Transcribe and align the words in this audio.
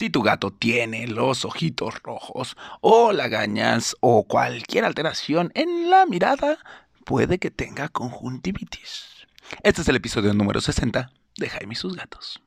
Si 0.00 0.08
tu 0.08 0.22
gato 0.22 0.50
tiene 0.50 1.06
los 1.06 1.44
ojitos 1.44 2.02
rojos 2.02 2.56
o 2.80 3.12
lagañas 3.12 3.94
o 4.00 4.24
cualquier 4.24 4.86
alteración 4.86 5.52
en 5.54 5.90
la 5.90 6.06
mirada, 6.06 6.56
puede 7.04 7.38
que 7.38 7.50
tenga 7.50 7.90
conjuntivitis. 7.90 9.26
Este 9.62 9.82
es 9.82 9.88
el 9.90 9.96
episodio 9.96 10.32
número 10.32 10.62
60 10.62 11.12
de 11.36 11.48
Jaime 11.50 11.74
y 11.74 11.76
sus 11.76 11.96
gatos. 11.96 12.42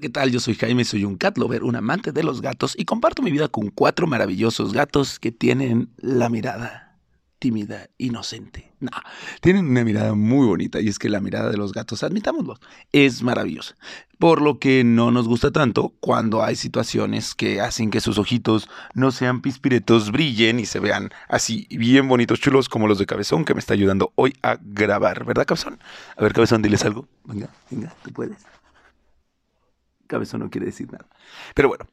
¿qué 0.00 0.08
tal? 0.08 0.30
Yo 0.30 0.38
soy 0.38 0.54
Jaime, 0.54 0.84
soy 0.84 1.04
un 1.04 1.16
cat 1.16 1.36
lover, 1.36 1.64
un 1.64 1.74
amante 1.74 2.12
de 2.12 2.22
los 2.22 2.40
gatos 2.40 2.76
y 2.78 2.84
comparto 2.84 3.22
mi 3.22 3.32
vida 3.32 3.48
con 3.48 3.70
cuatro 3.70 4.06
maravillosos 4.06 4.72
gatos 4.72 5.18
que 5.18 5.32
tienen 5.32 5.92
la 5.96 6.28
mirada 6.28 6.87
tímida, 7.38 7.88
inocente. 7.98 8.72
No, 8.80 8.90
tienen 9.40 9.68
una 9.68 9.84
mirada 9.84 10.14
muy 10.14 10.46
bonita 10.46 10.80
y 10.80 10.88
es 10.88 10.98
que 10.98 11.08
la 11.08 11.20
mirada 11.20 11.50
de 11.50 11.56
los 11.56 11.72
gatos, 11.72 12.02
admitámoslo, 12.02 12.58
es 12.92 13.22
maravillosa. 13.22 13.76
Por 14.18 14.42
lo 14.42 14.58
que 14.58 14.82
no 14.84 15.10
nos 15.10 15.28
gusta 15.28 15.50
tanto 15.50 15.94
cuando 16.00 16.42
hay 16.42 16.56
situaciones 16.56 17.34
que 17.34 17.60
hacen 17.60 17.90
que 17.90 18.00
sus 18.00 18.18
ojitos 18.18 18.68
no 18.94 19.12
sean 19.12 19.42
pispiretos, 19.42 20.10
brillen 20.10 20.58
y 20.58 20.66
se 20.66 20.80
vean 20.80 21.10
así 21.28 21.66
bien 21.70 22.08
bonitos, 22.08 22.40
chulos 22.40 22.68
como 22.68 22.88
los 22.88 22.98
de 22.98 23.06
Cabezón 23.06 23.44
que 23.44 23.54
me 23.54 23.60
está 23.60 23.74
ayudando 23.74 24.12
hoy 24.16 24.34
a 24.42 24.58
grabar, 24.60 25.24
¿verdad 25.24 25.46
Cabezón? 25.46 25.78
A 26.16 26.22
ver 26.22 26.32
Cabezón, 26.32 26.62
diles 26.62 26.84
algo. 26.84 27.08
Venga, 27.24 27.48
venga, 27.70 27.94
tú 28.02 28.12
puedes. 28.12 28.38
Cabezón 30.08 30.40
no 30.40 30.50
quiere 30.50 30.66
decir 30.66 30.90
nada. 30.90 31.06
Pero 31.54 31.68
bueno, 31.68 31.86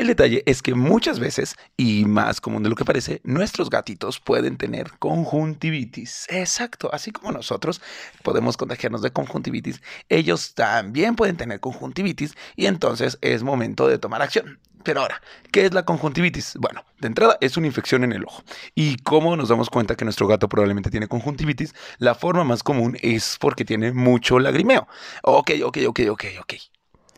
el 0.00 0.06
detalle 0.06 0.42
es 0.46 0.62
que 0.62 0.74
muchas 0.74 1.20
veces, 1.20 1.54
y 1.76 2.06
más 2.06 2.40
común 2.40 2.62
de 2.62 2.70
lo 2.70 2.74
que 2.74 2.86
parece, 2.86 3.20
nuestros 3.22 3.68
gatitos 3.68 4.18
pueden 4.18 4.56
tener 4.56 4.92
conjuntivitis. 4.98 6.26
Exacto, 6.30 6.88
así 6.92 7.12
como 7.12 7.32
nosotros 7.32 7.82
podemos 8.22 8.56
contagiarnos 8.56 9.02
de 9.02 9.12
conjuntivitis, 9.12 9.82
ellos 10.08 10.54
también 10.54 11.16
pueden 11.16 11.36
tener 11.36 11.60
conjuntivitis 11.60 12.34
y 12.56 12.66
entonces 12.66 13.18
es 13.20 13.42
momento 13.42 13.88
de 13.88 13.98
tomar 13.98 14.22
acción. 14.22 14.58
Pero 14.82 15.02
ahora, 15.02 15.20
¿qué 15.52 15.66
es 15.66 15.74
la 15.74 15.84
conjuntivitis? 15.84 16.54
Bueno, 16.58 16.82
de 16.98 17.08
entrada 17.08 17.36
es 17.42 17.58
una 17.58 17.66
infección 17.66 18.02
en 18.02 18.12
el 18.12 18.24
ojo. 18.24 18.42
¿Y 18.74 18.96
cómo 18.96 19.36
nos 19.36 19.50
damos 19.50 19.68
cuenta 19.68 19.94
que 19.94 20.06
nuestro 20.06 20.26
gato 20.26 20.48
probablemente 20.48 20.90
tiene 20.90 21.08
conjuntivitis? 21.08 21.74
La 21.98 22.14
forma 22.14 22.44
más 22.44 22.62
común 22.62 22.96
es 23.02 23.36
porque 23.38 23.66
tiene 23.66 23.92
mucho 23.92 24.38
lagrimeo. 24.38 24.88
Ok, 25.22 25.50
ok, 25.62 25.78
ok, 25.88 26.00
ok, 26.08 26.24
ok. 26.40 26.54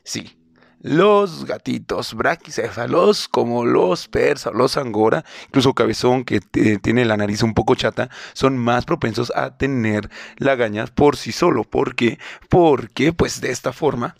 Sí, 0.02 0.36
los 0.82 1.44
gatitos 1.44 2.14
braquicéfalos, 2.14 3.28
como 3.28 3.64
los 3.64 4.08
persas, 4.08 4.52
los 4.52 4.76
angora, 4.76 5.24
incluso 5.46 5.74
cabezón 5.74 6.24
que 6.24 6.40
tiene 6.40 7.04
la 7.04 7.16
nariz 7.16 7.42
un 7.42 7.54
poco 7.54 7.76
chata, 7.76 8.10
son 8.34 8.58
más 8.58 8.84
propensos 8.84 9.32
a 9.34 9.56
tener 9.56 10.10
lagañas 10.36 10.90
por 10.90 11.16
sí 11.16 11.32
solo. 11.32 11.64
¿Por 11.64 11.94
qué? 11.94 12.18
Porque, 12.48 13.12
pues 13.12 13.40
de 13.40 13.52
esta 13.52 13.72
forma, 13.72 14.16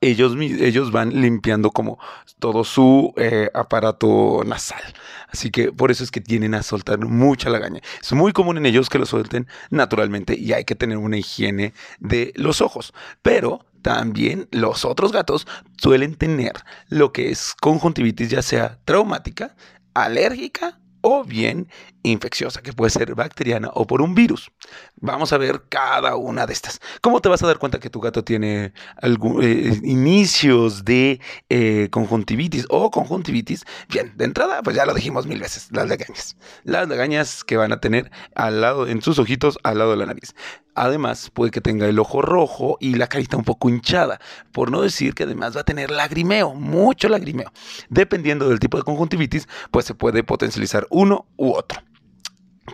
ellos, 0.00 0.36
ellos 0.38 0.92
van 0.92 1.20
limpiando 1.20 1.70
como 1.70 1.98
todo 2.38 2.64
su 2.64 3.14
eh, 3.16 3.48
aparato 3.54 4.42
nasal. 4.44 4.82
Así 5.28 5.50
que 5.50 5.72
por 5.72 5.90
eso 5.90 6.04
es 6.04 6.10
que 6.10 6.20
tienen 6.20 6.54
a 6.54 6.62
soltar 6.62 6.98
mucha 6.98 7.48
lagaña. 7.48 7.80
Es 8.00 8.12
muy 8.12 8.32
común 8.32 8.58
en 8.58 8.66
ellos 8.66 8.90
que 8.90 8.98
lo 8.98 9.06
suelten 9.06 9.48
naturalmente 9.70 10.38
y 10.38 10.52
hay 10.52 10.64
que 10.64 10.74
tener 10.74 10.98
una 10.98 11.16
higiene 11.16 11.72
de 11.98 12.32
los 12.36 12.60
ojos. 12.60 12.92
Pero 13.22 13.64
también 13.82 14.48
los 14.50 14.84
otros 14.84 15.12
gatos 15.12 15.46
suelen 15.76 16.14
tener 16.14 16.52
lo 16.88 17.12
que 17.12 17.30
es 17.30 17.54
conjuntivitis, 17.60 18.30
ya 18.30 18.42
sea 18.42 18.78
traumática, 18.84 19.54
alérgica 19.94 20.78
o 21.02 21.24
bien 21.24 21.68
infecciosa, 22.04 22.62
que 22.62 22.72
puede 22.72 22.90
ser 22.90 23.14
bacteriana 23.14 23.70
o 23.74 23.86
por 23.86 24.00
un 24.02 24.14
virus. 24.14 24.50
Vamos 24.96 25.32
a 25.32 25.38
ver 25.38 25.64
cada 25.68 26.16
una 26.16 26.46
de 26.46 26.52
estas. 26.52 26.80
¿Cómo 27.00 27.20
te 27.20 27.28
vas 27.28 27.42
a 27.42 27.46
dar 27.46 27.58
cuenta 27.58 27.78
que 27.78 27.90
tu 27.90 28.00
gato 28.00 28.24
tiene 28.24 28.72
algún, 29.00 29.42
eh, 29.42 29.80
inicios 29.82 30.84
de 30.84 31.20
eh, 31.48 31.88
conjuntivitis 31.90 32.66
o 32.70 32.90
conjuntivitis? 32.90 33.64
Bien, 33.88 34.12
de 34.16 34.24
entrada, 34.24 34.62
pues 34.62 34.76
ya 34.76 34.86
lo 34.86 34.94
dijimos 34.94 35.26
mil 35.26 35.40
veces, 35.40 35.68
las 35.72 35.88
lagañas. 35.88 36.36
Las 36.64 36.88
lagañas 36.88 37.44
que 37.44 37.56
van 37.56 37.72
a 37.72 37.80
tener 37.80 38.10
al 38.34 38.60
lado, 38.60 38.86
en 38.86 39.02
sus 39.02 39.18
ojitos, 39.18 39.58
al 39.64 39.78
lado 39.78 39.90
de 39.92 39.96
la 39.98 40.06
nariz. 40.06 40.34
Además, 40.74 41.30
puede 41.32 41.50
que 41.50 41.60
tenga 41.60 41.86
el 41.86 41.98
ojo 41.98 42.22
rojo 42.22 42.78
y 42.80 42.94
la 42.94 43.06
carita 43.06 43.36
un 43.36 43.44
poco 43.44 43.68
hinchada, 43.68 44.20
por 44.52 44.70
no 44.70 44.80
decir 44.80 45.14
que 45.14 45.24
además 45.24 45.54
va 45.54 45.60
a 45.60 45.64
tener 45.64 45.90
lagrimeo, 45.90 46.54
mucho 46.54 47.08
lagrimeo. 47.08 47.52
Dependiendo 47.90 48.48
del 48.48 48.58
tipo 48.58 48.78
de 48.78 48.84
conjuntivitis, 48.84 49.48
pues 49.70 49.84
se 49.84 49.94
puede 49.94 50.24
potencializar 50.24 50.86
uno 50.90 51.26
u 51.36 51.52
otro. 51.52 51.82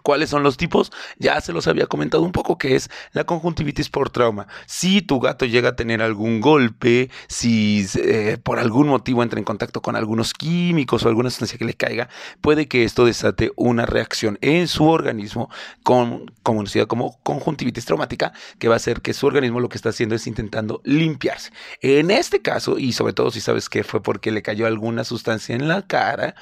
¿Cuáles 0.02 0.30
son 0.30 0.42
los 0.42 0.56
tipos? 0.56 0.92
Ya 1.18 1.40
se 1.40 1.52
los 1.52 1.66
había 1.66 1.86
comentado 1.86 2.22
un 2.22 2.32
poco 2.32 2.58
que 2.58 2.76
es 2.76 2.90
la 3.12 3.24
conjuntivitis 3.24 3.88
por 3.88 4.10
trauma. 4.10 4.46
Si 4.66 5.02
tu 5.02 5.20
gato 5.20 5.44
llega 5.44 5.70
a 5.70 5.76
tener 5.76 6.02
algún 6.02 6.40
golpe, 6.40 7.10
si 7.28 7.86
eh, 7.96 8.38
por 8.42 8.58
algún 8.58 8.88
motivo 8.88 9.22
entra 9.22 9.38
en 9.38 9.44
contacto 9.44 9.82
con 9.82 9.96
algunos 9.96 10.34
químicos 10.34 11.04
o 11.04 11.08
alguna 11.08 11.30
sustancia 11.30 11.58
que 11.58 11.64
le 11.64 11.74
caiga, 11.74 12.08
puede 12.40 12.68
que 12.68 12.84
esto 12.84 13.04
desate 13.04 13.52
una 13.56 13.86
reacción 13.86 14.38
en 14.40 14.68
su 14.68 14.84
organismo 14.84 15.50
con, 15.82 16.30
conocida 16.42 16.86
como 16.86 17.18
conjuntivitis 17.22 17.84
traumática, 17.84 18.32
que 18.58 18.68
va 18.68 18.74
a 18.74 18.76
hacer 18.76 19.00
que 19.00 19.14
su 19.14 19.26
organismo 19.26 19.60
lo 19.60 19.68
que 19.68 19.76
está 19.76 19.90
haciendo 19.90 20.14
es 20.14 20.26
intentando 20.26 20.80
limpiarse. 20.84 21.50
En 21.80 22.10
este 22.10 22.42
caso, 22.42 22.78
y 22.78 22.92
sobre 22.92 23.12
todo 23.12 23.30
si 23.30 23.40
sabes 23.40 23.68
que 23.68 23.84
fue 23.84 24.02
porque 24.02 24.30
le 24.30 24.42
cayó 24.42 24.66
alguna 24.66 25.04
sustancia 25.04 25.54
en 25.54 25.68
la 25.68 25.82
cara, 25.82 26.34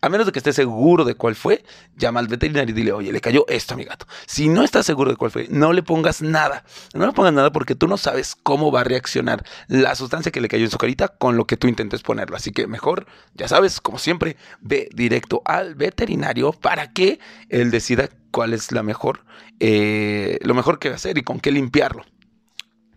a 0.00 0.08
menos 0.08 0.26
de 0.26 0.32
que 0.32 0.38
estés 0.38 0.56
seguro 0.56 1.04
de 1.04 1.14
cuál 1.14 1.34
fue, 1.34 1.64
llama 1.96 2.20
al 2.20 2.28
veterinario 2.28 2.72
y 2.72 2.76
dile, 2.76 2.92
oye, 2.92 3.03
le 3.12 3.20
cayó 3.20 3.44
esto 3.48 3.74
a 3.74 3.76
mi 3.76 3.84
gato. 3.84 4.06
Si 4.26 4.48
no 4.48 4.62
estás 4.62 4.86
seguro 4.86 5.10
de 5.10 5.16
cuál 5.16 5.30
fue, 5.30 5.46
no 5.50 5.72
le 5.72 5.82
pongas 5.82 6.22
nada. 6.22 6.64
No 6.94 7.06
le 7.06 7.12
pongas 7.12 7.32
nada 7.32 7.52
porque 7.52 7.74
tú 7.74 7.88
no 7.88 7.96
sabes 7.96 8.36
cómo 8.42 8.70
va 8.70 8.80
a 8.80 8.84
reaccionar 8.84 9.44
la 9.68 9.94
sustancia 9.94 10.32
que 10.32 10.40
le 10.40 10.48
cayó 10.48 10.64
en 10.64 10.70
su 10.70 10.78
carita 10.78 11.08
con 11.08 11.36
lo 11.36 11.46
que 11.46 11.56
tú 11.56 11.68
intentes 11.68 12.02
ponerlo. 12.02 12.36
Así 12.36 12.52
que 12.52 12.66
mejor, 12.66 13.06
ya 13.34 13.48
sabes, 13.48 13.80
como 13.80 13.98
siempre, 13.98 14.36
ve 14.60 14.88
directo 14.94 15.42
al 15.44 15.74
veterinario 15.74 16.52
para 16.52 16.92
que 16.92 17.18
él 17.48 17.70
decida 17.70 18.08
cuál 18.30 18.52
es 18.52 18.72
la 18.72 18.82
mejor, 18.82 19.24
eh, 19.60 20.38
lo 20.42 20.54
mejor 20.54 20.78
que 20.78 20.88
hacer 20.88 21.18
y 21.18 21.22
con 21.22 21.40
qué 21.40 21.52
limpiarlo. 21.52 22.04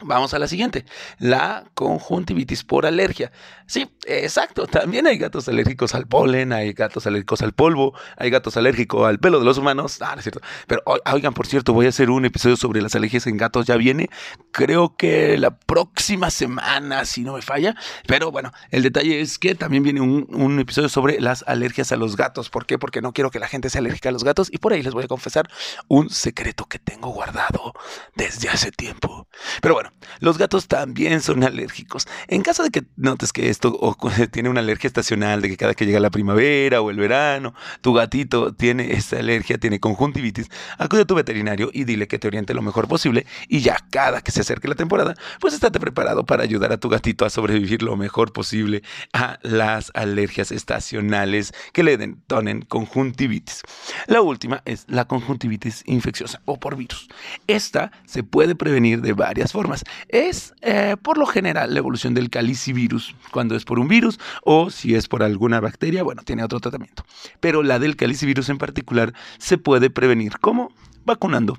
Vamos 0.03 0.33
a 0.33 0.39
la 0.39 0.47
siguiente, 0.47 0.85
la 1.17 1.65
conjuntivitis 1.73 2.63
por 2.63 2.85
alergia. 2.85 3.31
Sí, 3.65 3.89
exacto, 4.05 4.67
también 4.67 5.07
hay 5.07 5.17
gatos 5.17 5.47
alérgicos 5.47 5.95
al 5.95 6.05
polen, 6.05 6.53
hay 6.53 6.73
gatos 6.73 7.07
alérgicos 7.07 7.41
al 7.41 7.53
polvo, 7.53 7.93
hay 8.15 8.29
gatos 8.29 8.57
alérgicos 8.57 9.07
al 9.07 9.19
pelo 9.19 9.39
de 9.39 9.45
los 9.45 9.57
humanos. 9.57 9.97
Ah, 10.01 10.11
no 10.13 10.19
es 10.19 10.23
cierto. 10.23 10.39
Pero 10.67 10.83
oigan, 11.11 11.33
por 11.33 11.47
cierto, 11.47 11.73
voy 11.73 11.87
a 11.87 11.89
hacer 11.89 12.11
un 12.11 12.25
episodio 12.25 12.57
sobre 12.57 12.81
las 12.81 12.95
alergias 12.95 13.25
en 13.25 13.37
gatos, 13.37 13.65
ya 13.65 13.75
viene, 13.75 14.09
creo 14.51 14.95
que 14.95 15.37
la 15.37 15.57
próxima 15.57 16.29
semana, 16.29 17.03
si 17.05 17.23
no 17.23 17.33
me 17.33 17.41
falla. 17.41 17.75
Pero 18.05 18.31
bueno, 18.31 18.51
el 18.69 18.83
detalle 18.83 19.19
es 19.19 19.39
que 19.39 19.55
también 19.55 19.83
viene 19.83 20.01
un, 20.01 20.27
un 20.29 20.59
episodio 20.59 20.89
sobre 20.89 21.19
las 21.19 21.43
alergias 21.47 21.91
a 21.91 21.97
los 21.97 22.15
gatos. 22.15 22.49
¿Por 22.49 22.65
qué? 22.67 22.77
Porque 22.77 23.01
no 23.01 23.13
quiero 23.13 23.31
que 23.31 23.39
la 23.39 23.47
gente 23.47 23.69
sea 23.69 23.79
alérgica 23.79 24.09
a 24.09 24.11
los 24.11 24.23
gatos 24.23 24.49
y 24.51 24.59
por 24.59 24.73
ahí 24.73 24.83
les 24.83 24.93
voy 24.93 25.05
a 25.05 25.07
confesar 25.07 25.49
un 25.87 26.09
secreto 26.09 26.65
que 26.65 26.79
tengo 26.79 27.09
guardado 27.09 27.73
desde 28.15 28.49
hace 28.49 28.71
tiempo. 28.71 29.27
Pero 29.61 29.73
bueno, 29.73 29.86
los 30.19 30.37
gatos 30.37 30.67
también 30.67 31.21
son 31.21 31.43
alérgicos. 31.43 32.07
En 32.27 32.41
caso 32.41 32.63
de 32.63 32.69
que 32.69 32.83
notes 32.95 33.33
que 33.33 33.49
esto 33.49 33.97
tiene 34.31 34.49
una 34.49 34.61
alergia 34.61 34.87
estacional, 34.87 35.41
de 35.41 35.49
que 35.49 35.57
cada 35.57 35.73
que 35.73 35.85
llega 35.85 35.99
la 35.99 36.09
primavera 36.09 36.81
o 36.81 36.89
el 36.89 36.97
verano, 36.97 37.53
tu 37.81 37.93
gatito 37.93 38.53
tiene 38.53 38.93
esta 38.93 39.17
alergia, 39.17 39.57
tiene 39.57 39.79
conjuntivitis, 39.79 40.49
acude 40.77 41.01
a 41.01 41.05
tu 41.05 41.15
veterinario 41.15 41.69
y 41.73 41.83
dile 41.83 42.07
que 42.07 42.19
te 42.19 42.27
oriente 42.27 42.53
lo 42.53 42.61
mejor 42.61 42.87
posible 42.87 43.25
y 43.47 43.61
ya 43.61 43.77
cada 43.89 44.21
que 44.21 44.31
se 44.31 44.41
acerque 44.41 44.67
la 44.67 44.75
temporada, 44.75 45.15
pues 45.39 45.53
estate 45.53 45.79
preparado 45.79 46.25
para 46.25 46.43
ayudar 46.43 46.71
a 46.71 46.77
tu 46.77 46.89
gatito 46.89 47.25
a 47.25 47.29
sobrevivir 47.29 47.83
lo 47.83 47.95
mejor 47.95 48.33
posible 48.33 48.83
a 49.13 49.39
las 49.41 49.91
alergias 49.93 50.51
estacionales 50.51 51.53
que 51.73 51.83
le 51.83 51.97
detonen 51.97 52.61
conjuntivitis. 52.61 53.61
La 54.07 54.21
última 54.21 54.61
es 54.65 54.85
la 54.87 55.05
conjuntivitis 55.05 55.83
infecciosa 55.85 56.41
o 56.45 56.59
por 56.59 56.75
virus. 56.75 57.07
Esta 57.47 57.91
se 58.05 58.23
puede 58.23 58.55
prevenir 58.55 59.01
de 59.01 59.13
varias 59.13 59.51
formas 59.51 59.76
es 60.09 60.53
eh, 60.61 60.95
por 61.01 61.17
lo 61.17 61.25
general 61.25 61.73
la 61.73 61.79
evolución 61.79 62.13
del 62.13 62.29
calicivirus, 62.29 63.15
cuando 63.31 63.55
es 63.55 63.65
por 63.65 63.79
un 63.79 63.87
virus 63.87 64.19
o 64.43 64.69
si 64.69 64.95
es 64.95 65.07
por 65.07 65.23
alguna 65.23 65.59
bacteria, 65.59 66.03
bueno, 66.03 66.23
tiene 66.23 66.43
otro 66.43 66.59
tratamiento. 66.59 67.03
Pero 67.39 67.63
la 67.63 67.79
del 67.79 67.95
calicivirus 67.95 68.49
en 68.49 68.57
particular 68.57 69.13
se 69.37 69.57
puede 69.57 69.89
prevenir. 69.89 70.39
¿Cómo? 70.39 70.71
Vacunando. 71.05 71.57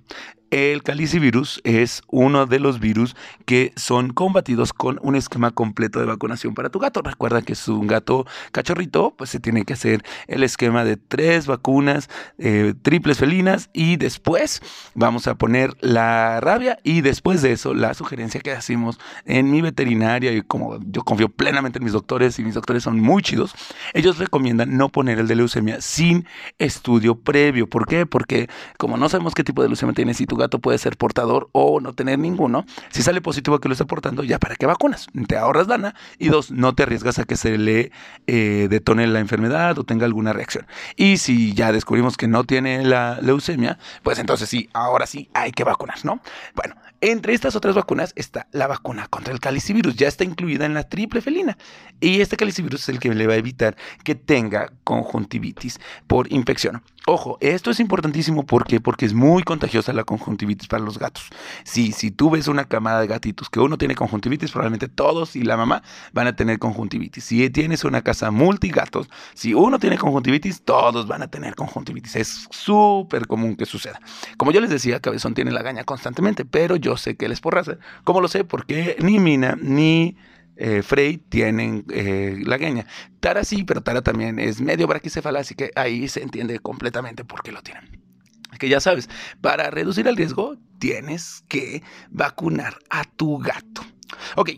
El 0.51 0.83
calicivirus 0.83 1.61
es 1.65 2.01
uno 2.07 2.47
de 2.47 2.59
los 2.59 2.81
virus 2.81 3.15
que 3.45 3.75
son 3.77 4.15
combatidos 4.15 4.73
con 4.73 4.99
un 5.03 5.15
esquema 5.15 5.51
completo 5.51 6.01
de 6.01 6.07
vacunación 6.07 6.55
para 6.55 6.71
tu 6.71 6.79
gato. 6.79 7.03
Recuerda 7.03 7.43
que 7.43 7.53
es 7.53 7.69
un 7.69 7.87
gato 7.87 8.27
cachorrito, 8.51 9.13
pues 9.19 9.29
se 9.29 9.41
tiene 9.41 9.67
que 9.67 9.75
hacer 9.75 10.03
el 10.27 10.43
esquema 10.43 10.85
de 10.85 10.97
tres 10.97 11.47
vacunas 11.47 12.09
eh, 12.39 12.73
triples 12.81 13.19
felinas 13.19 13.69
y 13.75 13.97
después 13.97 14.63
vamos 14.95 15.27
a 15.27 15.35
poner 15.35 15.77
la 15.81 16.41
rabia 16.41 16.79
y 16.83 17.03
después 17.03 17.43
de 17.43 17.53
eso 17.53 17.75
la 17.75 17.93
sugerencia 17.93 18.41
que 18.41 18.53
hacemos 18.53 18.99
en 19.27 19.51
mi 19.51 19.61
veterinaria 19.61 20.33
y 20.33 20.41
como 20.41 20.79
yo 20.81 21.05
confío 21.05 21.29
plenamente 21.29 21.79
en 21.79 21.85
mis 21.85 21.93
doctores 21.93 22.39
y 22.39 22.43
mis 22.43 22.55
doctores 22.55 22.83
son 22.85 22.99
muy 22.99 23.23
chidos, 23.23 23.55
ellos 23.93 24.17
recomiendan 24.17 24.79
no 24.79 24.89
poner 24.89 25.19
el 25.19 25.29
de 25.29 25.37
leucemia 25.37 25.83
sin 25.83 26.27
estudio 26.57 27.17
previo. 27.17 27.69
¿Por 27.69 27.87
qué? 27.87 28.07
Porque 28.07 28.49
como 28.79 28.97
no 28.97 29.11
sabemos 29.11 29.35
qué 29.35 29.45
tipo 29.45 29.61
de 29.61 29.69
leucemia 29.69 29.93
tienes 29.93 30.23
y 30.23 30.27
tu 30.27 30.38
gato 30.39 30.59
puede 30.59 30.79
ser 30.79 30.97
portador 30.97 31.49
o 31.53 31.81
no 31.81 31.93
tener 31.93 32.19
ninguno. 32.19 32.65
Si 32.91 33.03
sale 33.03 33.21
positivo 33.21 33.59
que 33.59 33.69
lo 33.69 33.73
está 33.73 33.85
portando, 33.87 34.25
ya 34.25 34.39
para 34.39 34.57
qué 34.57 34.67
vacunas. 34.67 35.09
Te 35.27 35.37
ahorras 35.37 35.69
lana 35.69 35.95
y 36.19 36.29
dos, 36.29 36.51
no 36.51 36.75
te 36.75 36.85
arriesgas 36.85 37.19
a 37.19 37.25
que 37.25 37.37
se 37.37 37.59
le 37.59 37.93
eh, 38.27 38.69
detone 38.71 39.07
la 39.07 39.21
enfermedad 39.21 39.79
o 39.79 39.85
tenga 39.85 40.07
alguna 40.07 40.33
reacción. 40.33 40.67
Y 40.97 41.19
si 41.19 41.53
ya 41.55 41.73
descubrimos 41.73 42.17
que 42.17 42.29
no 42.29 42.45
tiene 42.45 42.85
la 42.85 43.19
leucemia, 43.21 43.79
pues 44.03 44.19
entonces 44.19 44.49
sí, 44.49 44.69
ahora 44.73 45.07
sí 45.07 45.29
hay 45.35 45.53
que 45.53 45.65
vacunar, 45.65 45.99
¿no? 46.05 46.21
Bueno, 46.55 46.75
entre 47.01 47.35
estas 47.35 47.57
otras 47.57 47.75
vacunas 47.75 48.13
está 48.17 48.49
la 48.53 48.67
vacuna 48.67 49.07
contra 49.09 49.33
el 49.33 49.41
calicivirus, 49.41 49.97
ya 49.97 50.09
está 50.09 50.25
incluida 50.25 50.67
en 50.67 50.75
la 50.75 50.89
triple 50.89 51.21
felina. 51.21 51.57
Y 52.01 52.21
este 52.21 52.37
calicivirus 52.37 52.83
es 52.83 52.89
el 52.89 52.99
que 52.99 53.15
le 53.15 53.27
va 53.27 53.35
a 53.35 53.37
evitar 53.37 53.77
que 54.05 54.15
tenga 54.15 54.73
conjuntivitis 54.85 55.81
por 56.07 56.33
infección. 56.33 56.83
Ojo, 57.07 57.39
esto 57.41 57.71
es 57.71 57.81
importantísimo 57.81 58.45
porque 58.45 58.83
porque 58.83 59.07
es 59.07 59.15
muy 59.15 59.43
contagiosa 59.43 59.95
la 59.95 60.05
conjuntivitis 60.05 60.69
para 60.69 60.85
los 60.85 60.99
gatos. 60.99 61.31
Si, 61.65 61.93
si 61.93 62.11
tú 62.11 62.29
ves 62.29 62.49
una 62.49 62.67
camada 62.67 63.01
de 63.01 63.07
gatitos 63.07 63.49
que 63.49 63.61
uno 63.61 63.79
tiene 63.79 63.95
conjuntivitis, 63.95 64.51
probablemente 64.51 64.89
todos 64.89 65.35
y 65.35 65.43
la 65.43 65.57
mamá 65.57 65.83
van 66.13 66.27
a 66.27 66.37
tener 66.37 66.59
conjuntivitis. 66.59 67.25
Si 67.25 67.49
tienes 67.49 67.85
una 67.85 68.03
casa 68.03 68.31
multigatos, 68.31 69.09
si 69.33 69.55
uno 69.55 69.79
tiene 69.79 69.97
conjuntivitis, 69.97 70.63
todos 70.63 71.07
van 71.07 71.23
a 71.23 71.29
tener 71.29 71.55
conjuntivitis. 71.55 72.15
Es 72.17 72.47
súper 72.51 73.27
común 73.27 73.57
que 73.57 73.65
suceda. 73.65 74.01
Como 74.37 74.53
yo 74.53 74.61
les 74.61 74.69
decía, 74.69 75.01
Cabezón 75.01 75.33
tiene 75.33 75.51
la 75.51 75.63
gaña 75.63 75.85
constantemente, 75.85 76.45
pero 76.45 76.77
yo 76.77 76.88
sé 76.97 77.17
que 77.17 77.27
él 77.27 77.33
es 77.33 77.41
por. 77.41 77.79
¿Cómo 78.05 78.21
lo 78.21 78.29
sé? 78.29 78.45
Porque 78.45 78.97
ni 79.01 79.19
Mina 79.19 79.59
ni 79.61 80.17
eh, 80.57 80.83
Frey 80.83 81.19
tienen 81.19 81.85
eh, 81.91 82.37
la 82.45 82.59
gueña. 82.59 82.87
Tara 83.21 83.45
sí, 83.45 83.63
pero 83.65 83.83
Tara 83.83 84.03
también 84.03 84.39
es 84.39 84.61
medio 84.61 84.89
braquicefala, 84.89 85.41
así 85.41 85.55
que 85.55 85.71
ahí 85.77 86.09
se 86.09 86.23
entiende 86.23 86.59
completamente 86.59 87.25
por 87.25 87.43
qué 87.43 87.53
lo 87.53 87.63
tienen. 87.63 88.03
Que 88.59 88.69
ya 88.69 88.81
sabes, 88.81 89.09
para 89.41 89.71
reducir 89.71 90.09
el 90.09 90.17
riesgo 90.17 90.57
tienes 90.81 91.45
que 91.49 91.83
vacunar 92.11 92.79
a 92.91 93.05
tu 93.05 93.39
gato. 93.39 93.83
Ok, 94.35 94.51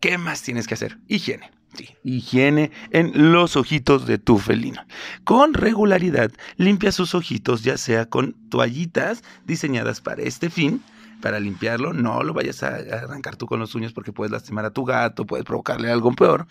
¿qué 0.00 0.18
más 0.18 0.42
tienes 0.42 0.66
que 0.66 0.74
hacer? 0.74 0.98
Higiene. 1.06 1.50
Sí, 1.76 1.88
higiene 2.04 2.70
en 2.90 3.32
los 3.32 3.56
ojitos 3.56 4.06
de 4.06 4.18
tu 4.18 4.38
felino. 4.38 4.84
Con 5.24 5.54
regularidad 5.54 6.32
limpia 6.56 6.92
sus 6.92 7.14
ojitos, 7.14 7.62
ya 7.62 7.76
sea 7.76 8.06
con 8.06 8.34
toallitas 8.48 9.22
diseñadas 9.44 10.00
para 10.00 10.22
este 10.22 10.50
fin 10.50 10.82
para 11.24 11.40
limpiarlo, 11.40 11.94
no 11.94 12.22
lo 12.22 12.34
vayas 12.34 12.62
a 12.62 12.76
arrancar 12.76 13.36
tú 13.36 13.46
con 13.46 13.58
los 13.58 13.74
uñas 13.74 13.94
porque 13.94 14.12
puedes 14.12 14.30
lastimar 14.30 14.66
a 14.66 14.70
tu 14.72 14.84
gato, 14.84 15.24
puedes 15.24 15.46
provocarle 15.46 15.90
algo 15.90 16.12
peor. 16.12 16.46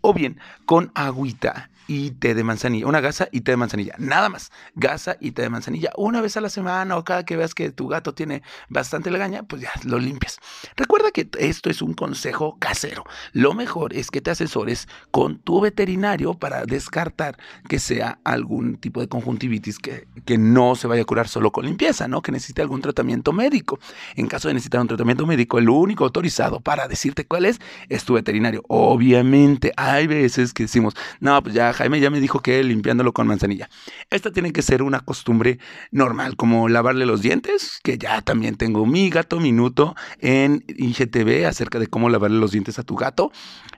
O 0.00 0.12
bien 0.12 0.40
con 0.64 0.90
agüita 0.96 1.70
y 1.88 2.10
té 2.10 2.34
de 2.34 2.44
manzanilla, 2.44 2.86
una 2.86 3.00
gasa 3.00 3.28
y 3.32 3.40
té 3.40 3.52
de 3.52 3.56
manzanilla, 3.56 3.94
nada 3.98 4.28
más, 4.28 4.52
gasa 4.74 5.16
y 5.20 5.32
té 5.32 5.42
de 5.42 5.48
manzanilla, 5.48 5.90
una 5.96 6.20
vez 6.20 6.36
a 6.36 6.40
la 6.40 6.50
semana 6.50 6.96
o 6.96 7.02
cada 7.02 7.24
que 7.24 7.36
veas 7.36 7.54
que 7.54 7.72
tu 7.72 7.88
gato 7.88 8.12
tiene 8.12 8.42
bastante 8.68 9.10
legaña, 9.10 9.42
pues 9.42 9.62
ya 9.62 9.72
lo 9.84 9.98
limpias. 9.98 10.38
Recuerda 10.76 11.10
que 11.10 11.28
esto 11.38 11.70
es 11.70 11.80
un 11.80 11.94
consejo 11.94 12.58
casero. 12.58 13.04
Lo 13.32 13.54
mejor 13.54 13.94
es 13.94 14.10
que 14.10 14.20
te 14.20 14.30
asesores 14.30 14.86
con 15.10 15.38
tu 15.38 15.62
veterinario 15.62 16.34
para 16.34 16.66
descartar 16.66 17.38
que 17.68 17.78
sea 17.78 18.20
algún 18.22 18.76
tipo 18.76 19.00
de 19.00 19.08
conjuntivitis 19.08 19.78
que, 19.78 20.06
que 20.26 20.36
no 20.36 20.74
se 20.74 20.88
vaya 20.88 21.02
a 21.02 21.06
curar 21.06 21.26
solo 21.26 21.52
con 21.52 21.64
limpieza, 21.64 22.06
¿no? 22.06 22.20
Que 22.20 22.32
necesite 22.32 22.60
algún 22.60 22.82
tratamiento 22.82 23.32
médico. 23.32 23.80
En 24.16 24.26
caso 24.26 24.48
de 24.48 24.54
necesitar 24.54 24.80
un 24.80 24.88
tratamiento 24.88 25.26
médico, 25.26 25.58
el 25.58 25.68
único 25.68 26.04
autorizado 26.04 26.60
para 26.60 26.88
decirte 26.88 27.26
cuál 27.26 27.44
es 27.44 27.60
es 27.88 28.04
tu 28.04 28.14
veterinario. 28.14 28.62
Obviamente, 28.68 29.72
hay 29.76 30.06
veces 30.06 30.52
que 30.52 30.64
decimos, 30.64 30.94
no, 31.20 31.42
pues 31.42 31.54
ya 31.54 31.72
Jaime 31.72 32.00
ya 32.00 32.10
me 32.10 32.20
dijo 32.20 32.40
que 32.40 32.62
limpiándolo 32.62 33.12
con 33.12 33.26
manzanilla. 33.26 33.68
Esta 34.10 34.32
tiene 34.32 34.52
que 34.52 34.62
ser 34.62 34.82
una 34.82 35.00
costumbre 35.00 35.58
normal, 35.90 36.36
como 36.36 36.68
lavarle 36.68 37.06
los 37.06 37.22
dientes, 37.22 37.80
que 37.82 37.98
ya 37.98 38.22
también 38.22 38.56
tengo 38.56 38.86
mi 38.86 39.10
gato 39.10 39.40
minuto 39.40 39.94
en 40.20 40.64
IGTV 40.68 41.46
acerca 41.46 41.78
de 41.78 41.86
cómo 41.86 42.08
lavarle 42.08 42.38
los 42.38 42.52
dientes 42.52 42.78
a 42.78 42.82
tu 42.82 42.96
gato. 42.96 43.32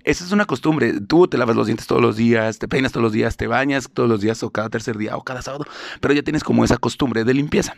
Esa 0.05 0.25
es 0.25 0.33
una 0.33 0.47
costumbre. 0.47 1.01
Tú 1.01 1.29
te 1.29 1.39
lavas 1.39 1.57
los 1.57 1.67
dientes 1.67 1.87
todos 1.87 2.03
los 2.03 2.17
días, 2.17 2.59
te 2.59 2.69
peinas 2.69 2.93
todos 2.93 3.03
los 3.03 3.13
días, 3.13 3.37
te 3.37 3.47
bañas 3.47 3.89
todos 3.93 4.09
los 4.09 4.21
días 4.21 4.43
o 4.43 4.51
cada 4.51 4.69
tercer 4.71 4.97
día 4.97 5.17
o 5.17 5.23
cada 5.25 5.43
sábado, 5.43 5.67
pero 6.01 6.15
ya 6.15 6.23
tienes 6.23 6.45
como 6.45 6.65
esa 6.65 6.79
costumbre 6.79 7.25
de 7.25 7.35
limpieza. 7.35 7.75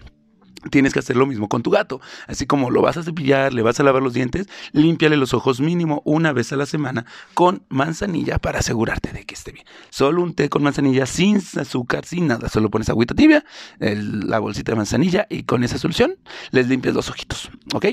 Tienes 0.71 0.93
que 0.93 1.01
hacer 1.01 1.17
lo 1.17 1.27
mismo 1.27 1.49
con 1.49 1.63
tu 1.63 1.71
gato. 1.71 2.01
Así 2.27 2.47
como 2.47 2.71
lo 2.71 2.83
vas 2.83 2.97
a 2.97 3.03
cepillar, 3.03 3.53
le 3.53 3.63
vas 3.63 3.81
a 3.81 3.83
lavar 3.83 4.03
los 4.03 4.15
dientes, 4.15 4.47
límpiale 4.73 5.17
los 5.17 5.35
ojos 5.35 5.61
mínimo 5.61 6.03
una 6.05 6.33
vez 6.33 6.53
a 6.53 6.57
la 6.57 6.67
semana 6.67 7.05
con 7.35 7.63
manzanilla 7.69 8.39
para 8.39 8.61
asegurarte 8.61 9.13
de 9.13 9.25
que 9.25 9.35
esté 9.35 9.53
bien. 9.53 9.67
Solo 9.91 10.23
un 10.23 10.35
té 10.35 10.49
con 10.49 10.63
manzanilla 10.63 11.07
sin 11.07 11.41
azúcar, 11.59 12.05
sin 12.05 12.27
nada. 12.27 12.49
Solo 12.49 12.71
pones 12.71 12.89
agüita 12.89 13.15
tibia, 13.15 13.45
la 13.79 14.39
bolsita 14.39 14.73
de 14.73 14.77
manzanilla 14.77 15.27
y 15.29 15.45
con 15.45 15.65
esa 15.65 15.79
solución 15.79 16.17
les 16.51 16.69
limpias 16.69 16.95
los 16.95 17.09
ojitos. 17.11 17.51
¿Ok? 17.75 17.87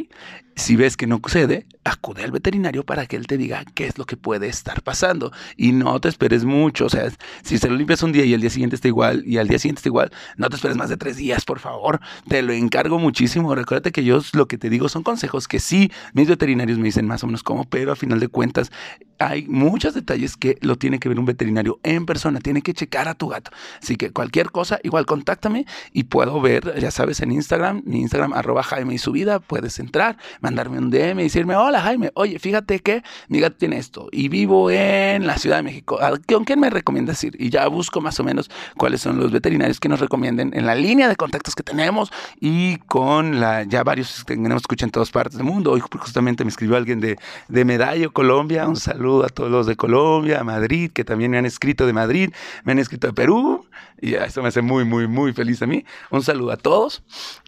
Si 0.56 0.76
ves 0.76 0.98
que 0.98 1.08
no 1.08 1.22
sucede, 1.24 1.68
acude 1.86 2.24
al 2.24 2.32
veterinario 2.32 2.86
para 2.86 3.06
que 3.06 3.16
él 3.16 3.28
te 3.28 3.38
diga 3.38 3.64
qué 3.76 3.88
es 3.88 3.98
lo 3.98 4.06
que 4.06 4.18
puede 4.18 4.48
estar 4.48 4.82
pasando. 4.82 5.32
Y 5.56 5.72
no 5.72 6.00
te 6.02 6.10
esperes 6.10 6.44
mucho. 6.44 6.86
O 6.86 6.90
sea, 6.90 7.10
si 7.44 7.58
se 7.58 7.70
lo 7.70 7.76
limpias 7.78 8.04
un 8.04 8.12
día 8.12 8.26
y 8.26 8.34
el 8.34 8.42
día 8.42 8.50
siguiente 8.50 8.76
está 8.76 8.90
igual 8.90 9.24
y 9.26 9.38
al 9.38 9.48
día 9.48 9.58
siguiente 9.58 9.80
está 9.80 9.90
igual, 9.90 10.12
no 10.36 10.50
te 10.50 10.58
esperes 10.58 10.76
más 10.76 10.90
de 10.90 10.98
tres 10.98 11.16
días, 11.16 11.46
por 11.46 11.60
favor. 11.60 12.02
Te 12.28 12.42
lo 12.42 12.54
encargo 12.60 13.00
muchísimo. 13.00 13.56
Recuérdate 13.56 13.92
que 13.92 14.04
yo 14.04 14.22
lo 14.34 14.48
que 14.48 14.58
te 14.58 14.70
digo 14.70 14.90
son 14.90 15.04
consejos 15.04 15.48
que 15.48 15.60
sí, 15.60 15.92
mis 16.14 16.28
veterinarios 16.28 16.78
me 16.78 16.86
dicen 16.86 17.08
más 17.08 17.24
o 17.24 17.28
menos 17.28 17.44
cómo, 17.44 17.66
pero 17.66 17.92
a 17.92 17.96
final 17.96 18.20
de 18.20 18.28
cuentas 18.28 18.72
hay 19.20 19.46
muchos 19.48 19.94
detalles 19.94 20.38
que 20.38 20.58
lo 20.62 20.78
tiene 20.78 21.00
que 21.00 21.10
ver 21.10 21.20
un 21.20 21.26
veterinario 21.26 21.80
en 21.84 22.06
persona. 22.06 22.40
Tiene 22.40 22.62
que 22.62 22.74
checar 22.74 23.08
a 23.08 23.16
tu 23.16 23.28
gato. 23.28 23.52
Así 23.82 23.98
que 23.98 24.12
cualquier 24.12 24.52
cosa, 24.52 24.80
igual 24.84 25.06
contáctame 25.06 25.66
y 25.92 26.06
puedo 26.06 26.40
ver, 26.42 26.80
ya 26.80 26.90
sabes, 26.90 27.22
en 27.22 27.32
Instagram, 27.32 27.82
mi 27.86 28.00
Instagram, 28.00 28.34
arroba 28.34 28.64
Jaime 28.64 28.94
y 28.94 28.98
su 28.98 29.12
vida, 29.12 29.40
puedes 29.40 29.80
entrar, 29.80 30.18
mandarme 30.40 30.78
un 30.78 30.90
DM 30.90 31.20
y 31.20 31.24
decirme, 31.24 31.56
hola 31.56 31.82
Jaime, 31.82 32.12
oye, 32.14 32.40
fíjate 32.40 32.80
que 32.80 33.04
mi 33.28 33.40
gato 33.40 33.58
tiene 33.58 33.78
esto 33.78 34.08
y 34.12 34.30
vivo 34.30 34.72
en 34.72 35.28
la 35.28 35.38
Ciudad 35.38 35.58
de 35.58 35.64
México. 35.64 36.00
¿Con 36.28 36.46
quién 36.46 36.60
me 36.60 36.70
recomiendas 36.70 37.24
ir? 37.24 37.36
Y 37.40 37.50
ya 37.50 37.68
busco 37.68 38.00
más 38.02 38.20
o 38.20 38.24
menos 38.24 38.50
cuáles 38.78 39.02
son 39.02 39.20
los 39.20 39.32
veterinarios 39.32 39.80
que 39.80 39.90
nos 39.90 40.00
recomienden 40.00 40.52
en 40.54 40.66
la 40.66 40.76
línea 40.76 41.08
de 41.08 41.16
contactos 41.16 41.56
que 41.56 41.64
tenemos 41.64 42.12
y 42.40 42.49
con 42.88 43.40
la, 43.40 43.64
ya 43.64 43.84
varios 43.84 44.24
que 44.24 44.36
tenemos 44.36 44.62
escucha 44.62 44.86
en 44.86 44.92
todas 44.92 45.12
partes 45.12 45.38
del 45.38 45.46
mundo. 45.46 45.72
Hoy 45.72 45.80
justamente 45.80 46.44
me 46.44 46.50
escribió 46.50 46.78
alguien 46.78 47.00
de, 47.00 47.18
de 47.48 47.66
Medallo, 47.66 48.12
Colombia. 48.12 48.68
Un 48.68 48.76
saludo 48.76 49.26
a 49.26 49.30
todos 49.30 49.52
los 49.52 49.66
de 49.68 49.76
Colombia, 49.76 50.40
a 50.40 50.44
Madrid, 50.44 50.92
que 50.92 51.04
también 51.04 51.32
me 51.32 51.38
han 51.38 51.46
escrito 51.46 51.86
de 51.86 51.94
Madrid, 51.94 52.32
me 52.64 52.72
han 52.72 52.80
escrito 52.80 53.08
de 53.08 53.14
Perú. 53.14 53.66
Y 54.02 54.16
eso 54.16 54.42
me 54.42 54.48
hace 54.48 54.62
muy, 54.62 54.86
muy, 54.86 55.08
muy 55.08 55.34
feliz 55.34 55.62
a 55.62 55.68
mí. 55.68 55.86
Un 56.10 56.24
saludo 56.24 56.52
a 56.52 56.58
todos. 56.58 57.04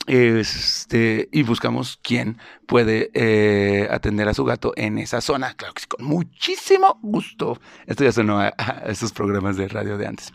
Este, 0.07 1.29
y 1.31 1.43
buscamos 1.43 1.99
quién 2.01 2.37
puede 2.67 3.09
eh, 3.13 3.87
atender 3.89 4.27
a 4.27 4.33
su 4.33 4.43
gato 4.43 4.73
en 4.75 4.97
esa 4.97 5.21
zona. 5.21 5.53
Claro 5.53 5.73
que 5.73 5.81
sí, 5.81 5.87
con 5.87 6.05
muchísimo 6.05 6.99
gusto. 7.01 7.59
Esto 7.85 8.03
ya 8.03 8.11
sonó 8.11 8.39
a 8.39 8.49
esos 8.87 9.13
programas 9.13 9.57
de 9.57 9.67
radio 9.67 9.97
de 9.97 10.07
antes. 10.07 10.33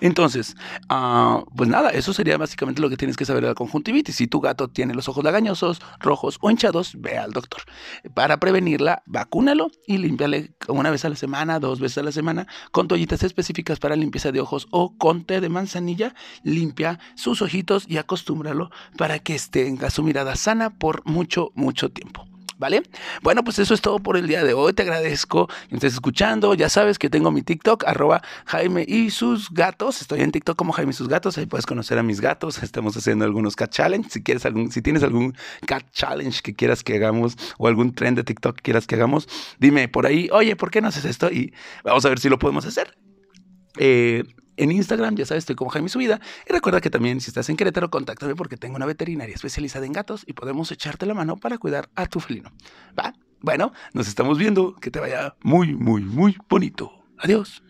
Entonces, 0.00 0.56
uh, 0.90 1.44
pues 1.54 1.68
nada, 1.68 1.90
eso 1.90 2.12
sería 2.12 2.38
básicamente 2.38 2.80
lo 2.80 2.88
que 2.88 2.96
tienes 2.96 3.16
que 3.16 3.24
saber 3.24 3.42
de 3.42 3.48
la 3.48 3.54
conjuntivitis. 3.54 4.16
Si 4.16 4.26
tu 4.26 4.40
gato 4.40 4.68
tiene 4.68 4.94
los 4.94 5.08
ojos 5.08 5.24
lagañosos, 5.24 5.80
rojos 6.00 6.38
o 6.40 6.50
hinchados, 6.50 7.00
ve 7.00 7.18
al 7.18 7.32
doctor. 7.32 7.62
Para 8.14 8.38
prevenirla, 8.38 9.02
vacúnalo 9.06 9.70
y 9.86 9.98
límpiale 9.98 10.54
una 10.68 10.90
vez 10.90 11.04
a 11.04 11.08
la 11.08 11.16
semana, 11.16 11.60
dos 11.60 11.80
veces 11.80 11.98
a 11.98 12.02
la 12.02 12.12
semana, 12.12 12.46
con 12.70 12.88
toallitas 12.88 13.22
específicas 13.22 13.78
para 13.78 13.96
limpieza 13.96 14.32
de 14.32 14.40
ojos 14.40 14.66
o 14.70 14.96
con 14.96 15.24
té 15.24 15.40
de 15.40 15.48
manzanilla, 15.48 16.14
limpia 16.42 16.98
sus 17.14 17.42
ojitos 17.42 17.84
y 17.88 17.98
acostúmbralo 17.98 18.70
para 18.96 19.18
que 19.18 19.38
tenga 19.50 19.90
su 19.90 20.02
mirada 20.02 20.36
sana 20.36 20.70
por 20.78 21.04
mucho, 21.06 21.50
mucho 21.54 21.90
tiempo. 21.90 22.31
¿Vale? 22.62 22.84
Bueno, 23.22 23.42
pues 23.42 23.58
eso 23.58 23.74
es 23.74 23.80
todo 23.80 23.98
por 23.98 24.16
el 24.16 24.28
día 24.28 24.44
de 24.44 24.54
hoy. 24.54 24.72
Te 24.72 24.82
agradezco 24.82 25.48
que 25.68 25.74
estés 25.74 25.94
escuchando. 25.94 26.54
Ya 26.54 26.68
sabes 26.68 26.96
que 26.96 27.10
tengo 27.10 27.32
mi 27.32 27.42
TikTok, 27.42 27.82
arroba 27.88 28.22
Jaime 28.44 28.84
y 28.86 29.10
sus 29.10 29.50
gatos. 29.50 30.00
Estoy 30.00 30.20
en 30.20 30.30
TikTok 30.30 30.56
como 30.56 30.72
Jaime 30.72 30.90
y 30.90 30.94
sus 30.94 31.08
gatos. 31.08 31.36
Ahí 31.38 31.46
puedes 31.46 31.66
conocer 31.66 31.98
a 31.98 32.04
mis 32.04 32.20
gatos. 32.20 32.58
Estamos 32.62 32.96
haciendo 32.96 33.24
algunos 33.24 33.56
cat 33.56 33.72
challenge. 33.72 34.10
Si 34.10 34.22
quieres 34.22 34.46
algún, 34.46 34.70
si 34.70 34.80
tienes 34.80 35.02
algún 35.02 35.36
cat 35.66 35.82
challenge 35.90 36.40
que 36.40 36.54
quieras 36.54 36.84
que 36.84 36.94
hagamos 36.94 37.36
o 37.58 37.66
algún 37.66 37.92
trend 37.96 38.16
de 38.16 38.22
TikTok 38.22 38.54
que 38.54 38.62
quieras 38.62 38.86
que 38.86 38.94
hagamos, 38.94 39.26
dime 39.58 39.88
por 39.88 40.06
ahí, 40.06 40.28
oye, 40.30 40.54
¿por 40.54 40.70
qué 40.70 40.80
no 40.80 40.86
haces 40.86 41.04
esto? 41.04 41.32
Y 41.32 41.52
vamos 41.82 42.04
a 42.04 42.10
ver 42.10 42.20
si 42.20 42.28
lo 42.28 42.38
podemos 42.38 42.64
hacer. 42.64 42.96
Eh, 43.78 44.22
en 44.62 44.72
Instagram, 44.72 45.16
ya 45.16 45.26
sabes, 45.26 45.42
estoy 45.42 45.56
como 45.56 45.70
Jaime 45.70 45.88
Subida. 45.88 46.20
Y 46.48 46.52
recuerda 46.52 46.80
que 46.80 46.90
también 46.90 47.20
si 47.20 47.30
estás 47.30 47.48
en 47.48 47.56
Querétaro, 47.56 47.90
contáctame 47.90 48.34
porque 48.34 48.56
tengo 48.56 48.76
una 48.76 48.86
veterinaria 48.86 49.34
especializada 49.34 49.86
en 49.86 49.92
gatos 49.92 50.24
y 50.26 50.32
podemos 50.32 50.70
echarte 50.70 51.06
la 51.06 51.14
mano 51.14 51.36
para 51.36 51.58
cuidar 51.58 51.90
a 51.94 52.06
tu 52.06 52.20
felino. 52.20 52.50
¿Va? 52.98 53.14
Bueno, 53.40 53.72
nos 53.92 54.08
estamos 54.08 54.38
viendo. 54.38 54.76
Que 54.76 54.90
te 54.90 55.00
vaya 55.00 55.34
muy, 55.42 55.74
muy, 55.74 56.02
muy 56.02 56.36
bonito. 56.48 56.92
Adiós. 57.18 57.62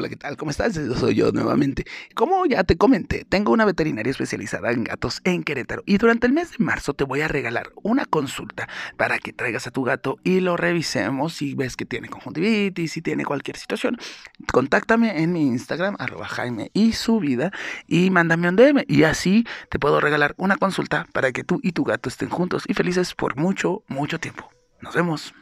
Hola, 0.00 0.08
¿qué 0.08 0.16
tal? 0.16 0.38
¿Cómo 0.38 0.50
estás? 0.50 0.80
Soy 0.98 1.14
yo 1.14 1.30
nuevamente. 1.30 1.84
Como 2.14 2.46
ya 2.46 2.64
te 2.64 2.78
comenté, 2.78 3.26
tengo 3.28 3.52
una 3.52 3.66
veterinaria 3.66 4.10
especializada 4.10 4.72
en 4.72 4.84
gatos 4.84 5.20
en 5.24 5.42
Querétaro 5.42 5.82
y 5.84 5.98
durante 5.98 6.26
el 6.26 6.32
mes 6.32 6.52
de 6.52 6.64
marzo 6.64 6.94
te 6.94 7.04
voy 7.04 7.20
a 7.20 7.28
regalar 7.28 7.68
una 7.82 8.06
consulta 8.06 8.66
para 8.96 9.18
que 9.18 9.34
traigas 9.34 9.66
a 9.66 9.72
tu 9.72 9.84
gato 9.84 10.16
y 10.24 10.40
lo 10.40 10.56
revisemos 10.56 11.34
si 11.34 11.54
ves 11.54 11.76
que 11.76 11.84
tiene 11.84 12.08
conjuntivitis, 12.08 12.92
si 12.92 13.02
tiene 13.02 13.26
cualquier 13.26 13.58
situación. 13.58 13.98
Contáctame 14.50 15.22
en 15.22 15.34
mi 15.34 15.42
Instagram, 15.42 15.96
arroba 15.98 16.30
y 16.72 16.94
su 16.94 17.20
y 17.86 18.08
mándame 18.08 18.48
un 18.48 18.56
DM 18.56 18.84
y 18.88 19.02
así 19.02 19.46
te 19.68 19.78
puedo 19.78 20.00
regalar 20.00 20.34
una 20.38 20.56
consulta 20.56 21.08
para 21.12 21.30
que 21.30 21.44
tú 21.44 21.60
y 21.62 21.72
tu 21.72 21.84
gato 21.84 22.08
estén 22.08 22.30
juntos 22.30 22.64
y 22.66 22.72
felices 22.72 23.14
por 23.14 23.36
mucho, 23.36 23.84
mucho 23.86 24.18
tiempo. 24.18 24.48
Nos 24.80 24.94
vemos. 24.94 25.34